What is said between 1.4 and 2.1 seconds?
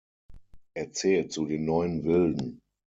den Neuen